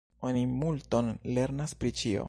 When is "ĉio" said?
2.03-2.19